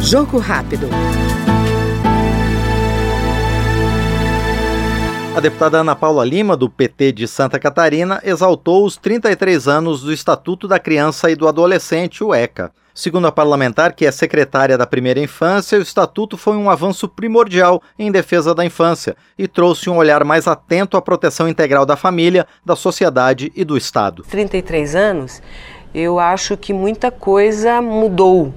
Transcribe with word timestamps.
Jogo 0.00 0.38
rápido. 0.38 0.88
A 5.36 5.40
deputada 5.40 5.78
Ana 5.78 5.96
Paula 5.96 6.24
Lima, 6.24 6.56
do 6.56 6.70
PT 6.70 7.10
de 7.10 7.26
Santa 7.26 7.58
Catarina, 7.58 8.20
exaltou 8.22 8.84
os 8.84 8.96
33 8.96 9.66
anos 9.66 10.02
do 10.02 10.12
Estatuto 10.12 10.68
da 10.68 10.78
Criança 10.78 11.30
e 11.30 11.34
do 11.34 11.48
Adolescente, 11.48 12.22
o 12.22 12.32
ECA. 12.32 12.70
Segundo 12.94 13.26
a 13.26 13.32
parlamentar, 13.32 13.92
que 13.94 14.06
é 14.06 14.12
secretária 14.12 14.78
da 14.78 14.86
primeira 14.86 15.18
infância, 15.18 15.76
o 15.76 15.82
estatuto 15.82 16.36
foi 16.36 16.56
um 16.56 16.70
avanço 16.70 17.08
primordial 17.08 17.82
em 17.98 18.12
defesa 18.12 18.54
da 18.54 18.64
infância 18.64 19.16
e 19.36 19.48
trouxe 19.48 19.90
um 19.90 19.96
olhar 19.96 20.22
mais 20.22 20.46
atento 20.46 20.96
à 20.96 21.02
proteção 21.02 21.48
integral 21.48 21.84
da 21.84 21.96
família, 21.96 22.46
da 22.64 22.76
sociedade 22.76 23.50
e 23.56 23.64
do 23.64 23.76
Estado. 23.76 24.22
33 24.30 24.94
anos, 24.94 25.42
eu 25.94 26.18
acho 26.18 26.56
que 26.56 26.72
muita 26.72 27.10
coisa 27.10 27.80
mudou. 27.80 28.52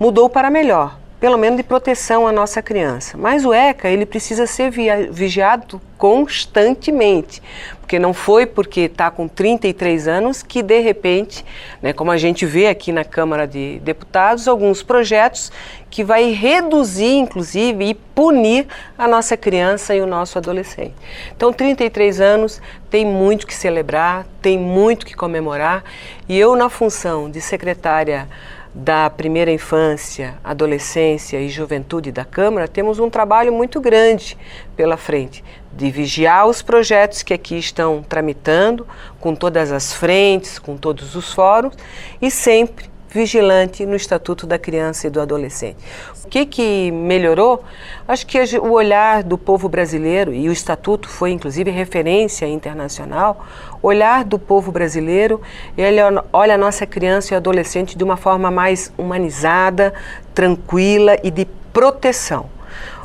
Mudou 0.00 0.28
para 0.28 0.50
melhor 0.50 1.01
pelo 1.22 1.38
menos 1.38 1.56
de 1.56 1.62
proteção 1.62 2.26
à 2.26 2.32
nossa 2.32 2.60
criança. 2.60 3.16
Mas 3.16 3.44
o 3.44 3.54
ECA, 3.54 3.88
ele 3.88 4.04
precisa 4.04 4.44
ser 4.44 4.72
vigiado 4.72 5.80
constantemente, 5.96 7.40
porque 7.80 7.96
não 7.96 8.12
foi 8.12 8.44
porque 8.44 8.80
está 8.80 9.08
com 9.08 9.28
33 9.28 10.08
anos 10.08 10.42
que 10.42 10.64
de 10.64 10.80
repente, 10.80 11.44
né, 11.80 11.92
como 11.92 12.10
a 12.10 12.16
gente 12.16 12.44
vê 12.44 12.66
aqui 12.66 12.90
na 12.90 13.04
Câmara 13.04 13.46
de 13.46 13.78
Deputados, 13.84 14.48
alguns 14.48 14.82
projetos 14.82 15.52
que 15.88 16.02
vai 16.02 16.32
reduzir, 16.32 17.14
inclusive, 17.14 17.84
e 17.84 17.94
punir 17.94 18.66
a 18.98 19.06
nossa 19.06 19.36
criança 19.36 19.94
e 19.94 20.00
o 20.00 20.06
nosso 20.08 20.38
adolescente. 20.38 20.94
Então, 21.36 21.52
33 21.52 22.20
anos 22.20 22.60
tem 22.90 23.06
muito 23.06 23.46
que 23.46 23.54
celebrar, 23.54 24.26
tem 24.40 24.58
muito 24.58 25.06
que 25.06 25.14
comemorar, 25.14 25.84
e 26.28 26.36
eu 26.36 26.56
na 26.56 26.68
função 26.68 27.30
de 27.30 27.40
secretária 27.40 28.26
da 28.74 29.10
primeira 29.10 29.50
infância, 29.50 30.34
adolescência 30.42 31.40
e 31.40 31.48
juventude 31.48 32.10
da 32.10 32.24
Câmara, 32.24 32.66
temos 32.66 32.98
um 32.98 33.10
trabalho 33.10 33.52
muito 33.52 33.80
grande 33.80 34.36
pela 34.76 34.96
frente 34.96 35.44
de 35.72 35.90
vigiar 35.90 36.46
os 36.46 36.62
projetos 36.62 37.22
que 37.22 37.34
aqui 37.34 37.58
estão 37.58 38.02
tramitando, 38.02 38.86
com 39.20 39.34
todas 39.34 39.72
as 39.72 39.92
frentes, 39.92 40.58
com 40.58 40.76
todos 40.76 41.14
os 41.14 41.32
fóruns 41.32 41.74
e 42.20 42.30
sempre 42.30 42.91
vigilante 43.12 43.84
no 43.84 43.94
Estatuto 43.94 44.46
da 44.46 44.58
Criança 44.58 45.06
e 45.06 45.10
do 45.10 45.20
Adolescente. 45.20 45.76
O 46.24 46.28
que, 46.28 46.46
que 46.46 46.90
melhorou? 46.90 47.62
Acho 48.08 48.26
que 48.26 48.38
o 48.58 48.72
olhar 48.72 49.22
do 49.22 49.36
povo 49.36 49.68
brasileiro, 49.68 50.32
e 50.32 50.48
o 50.48 50.52
Estatuto 50.52 51.08
foi 51.08 51.30
inclusive 51.30 51.70
referência 51.70 52.46
internacional, 52.46 53.46
o 53.82 53.88
olhar 53.88 54.24
do 54.24 54.38
povo 54.38 54.72
brasileiro, 54.72 55.40
ele 55.76 55.98
olha 56.32 56.54
a 56.54 56.58
nossa 56.58 56.86
criança 56.86 57.34
e 57.34 57.36
adolescente 57.36 57.96
de 57.96 58.02
uma 58.02 58.16
forma 58.16 58.50
mais 58.50 58.92
humanizada, 58.96 59.92
tranquila 60.34 61.18
e 61.22 61.30
de 61.30 61.46
proteção. 61.72 62.46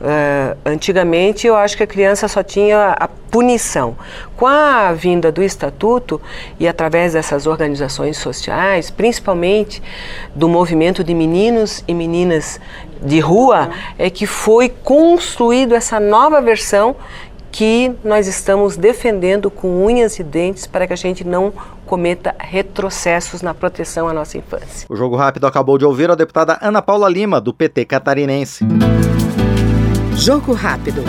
Uh, 0.00 0.56
antigamente 0.64 1.46
eu 1.46 1.56
acho 1.56 1.76
que 1.76 1.82
a 1.82 1.86
criança 1.86 2.28
só 2.28 2.42
tinha 2.42 2.96
a 2.98 3.08
punição. 3.08 3.96
Com 4.36 4.46
a 4.46 4.92
vinda 4.92 5.32
do 5.32 5.42
estatuto 5.42 6.20
e 6.58 6.68
através 6.68 7.14
dessas 7.14 7.46
organizações 7.46 8.16
sociais, 8.16 8.90
principalmente 8.90 9.82
do 10.34 10.48
movimento 10.48 11.02
de 11.02 11.14
meninos 11.14 11.82
e 11.86 11.94
meninas 11.94 12.60
de 13.02 13.20
rua, 13.20 13.70
é 13.98 14.08
que 14.08 14.26
foi 14.26 14.68
construído 14.68 15.74
essa 15.74 15.98
nova 15.98 16.40
versão 16.40 16.96
que 17.50 17.92
nós 18.04 18.26
estamos 18.26 18.76
defendendo 18.76 19.50
com 19.50 19.84
unhas 19.84 20.18
e 20.18 20.22
dentes 20.22 20.66
para 20.66 20.86
que 20.86 20.92
a 20.92 20.96
gente 20.96 21.24
não 21.24 21.52
cometa 21.86 22.34
retrocessos 22.38 23.42
na 23.42 23.54
proteção 23.54 24.06
à 24.06 24.12
nossa 24.12 24.38
infância. 24.38 24.86
O 24.88 24.94
Jogo 24.94 25.16
Rápido 25.16 25.46
acabou 25.46 25.78
de 25.78 25.84
ouvir 25.84 26.10
a 26.10 26.14
deputada 26.14 26.58
Ana 26.60 26.82
Paula 26.82 27.08
Lima, 27.08 27.40
do 27.40 27.52
PT 27.52 27.86
catarinense. 27.86 28.64
Jogo 30.18 30.52
rápido. 30.52 31.04